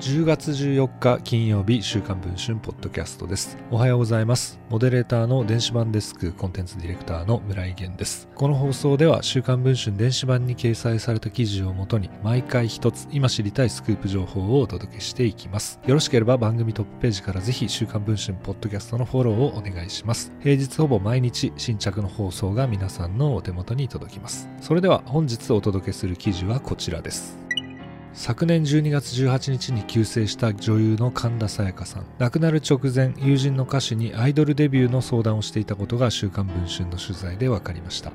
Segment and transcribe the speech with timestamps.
[0.00, 3.58] 10月14日金曜日週刊文春ポッドキャストです。
[3.68, 4.60] おはようございます。
[4.70, 8.28] モデレーターの電子版デスクコンテンツディレクターの村井源です。
[8.36, 15.80] この放送では週刊文春電子版に掲載された記事をもとに毎回一つ今知りたいスクープ情報をお届けしていきます。
[15.84, 20.32] よろしければ番組トップページからぜひ週刊文春ポッドキャストのフォローをお願いします。
[20.38, 24.48] 平日ほぼ毎日新着の放送が皆さんのお手元に届きます。
[24.60, 27.47] それでは本日お届けする記事はこちらです。
[28.14, 32.04] 昨年12月18日に急逝した女優の神田沙也加さん。
[32.18, 38.12] 亡くなる直前友人の歌手にアイドルデビューの相談をしていたことが「週刊文春」の取材で分かりました。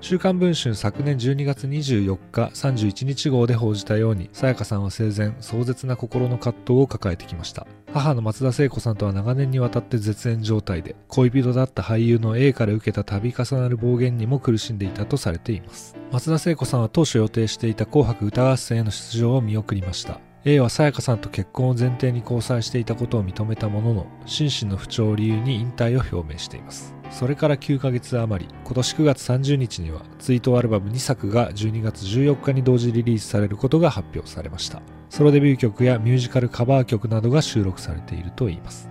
[0.00, 7.66] 週刊文春昨年12月24日31日号で報じたように、さやかさんは生前、壮絶な心の葛藤を抱えてきました。
[7.92, 15.96] 母の松田聖子さんとは長年にわたって絶縁状態で、恋人だった俳優の A から受けた度重なる暴言にも苦しんでいたとされています。
[16.12, 20.20] 松田聖子さんは当初予定していた紅白歌合戦への出場を見送りました。
[20.44, 26.94] A はさやかさんと結婚を前提に交際していたことを認めたものの、心身の不調を理由に引退を表明しています。
[27.10, 34.80] それから9ヶ月余り、今年9月30日にはツイートアルバム2作が12月14日に同時リリースされることが発表されました。
[35.10, 38.88] ソロデビュー曲やミュージカルカバー曲などが収録されているといいます。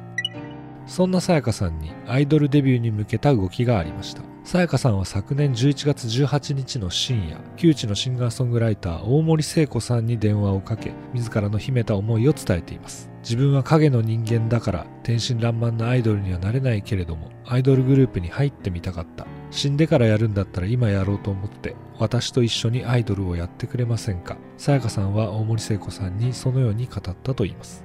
[0.88, 4.24] そんなさやかさんにアイドルデビューに向けた動きがありました。
[4.44, 13.10] さやかさんは昨年11月18日の深夜、旧知のシンガーソングライター大森聖子さんに電話をかけ、自らの秘めた思いを伝えています。
[13.22, 19.28] 自分は影の人間だから天真爛漫なアイドルにはなれないけれども、アイドルグループに入ってみたかった。
[19.52, 24.38] 死んでからやるんだったら今やろうと思って、私と一緒にアイドルをやってくれませんか？
[24.58, 27.84] さやかさんは大森聖子さんにそのように語ったと言います。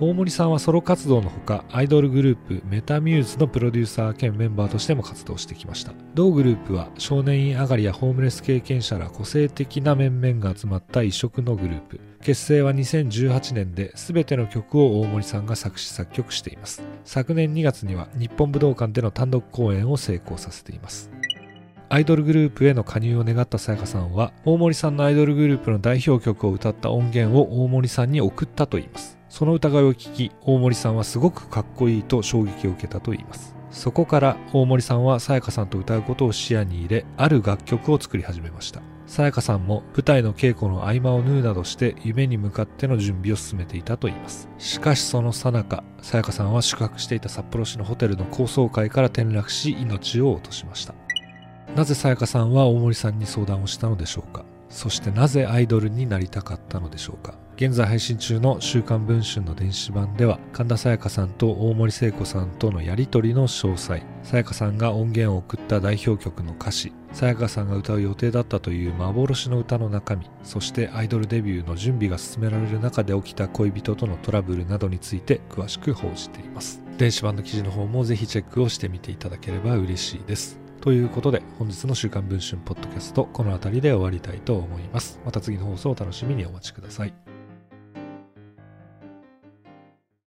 [0.00, 5.92] 大森さんはソロ活動のほかアイドルグループメタミューズのプロデューサー兼メンバーとしても活動してきました。
[6.14, 12.00] 同グループは少年院上がりやホームレス経験者ら個性的な面々が集まった異色のグループ。
[12.24, 16.82] 結成は2018年で全ての曲を大森さんが作詞作曲しています。
[17.04, 21.08] 昨年2月には日本武道館での単独公演を成功させています。
[21.88, 29.23] アイドルグループへの加入を願ったさやかさんは大森さんのアイドルグループの代表曲を歌った音源を大森さんに送ったといいます。
[29.34, 33.56] その疑いを聞き大森さんはすごくかっこいいと衝撃を受けたといいます。
[33.72, 38.80] そこから大森さんはさやかさんと歌うことを視野に入れある楽曲を作り始めました。
[39.08, 44.48] さやかさんも舞台の稽古の合間を縫うなどして夢に向かっての準備を進めていたといいます。
[44.58, 50.94] しかしその最中さやかさんは宿泊していた札幌市のホテルの高層階から転落し命を落としました。
[51.74, 54.44] なぜさやかさんは大森さんに相談をしたのでしょうか。
[54.68, 57.34] そしてなぜアイドルになりたかったのでしょうか。
[57.56, 64.02] 現在配信中の週刊文春の電子版では神田沙也加さんと大森聖子さんとのやり取りの詳細。
[64.24, 66.92] 沙也加さんが音源を送った代表曲の歌詞。
[67.12, 70.28] 沙也加さんが歌う予定だったという幻の歌の中身。
[70.42, 76.82] そしてアイドルデビューの準備が進められる中で起きた恋人とのトラブルなどについて詳しく報じています。
[76.98, 80.58] 電子版の記事の方もぜひチェックをしてみていただければ嬉しいです。
[80.80, 85.20] ということで、本日の週刊文春ポッドキャスト、この辺りで終わりたいと思います。
[85.24, 87.23] また次の放送をお楽しみにお待ちください。